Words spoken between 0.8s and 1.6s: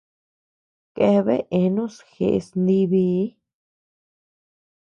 Keabea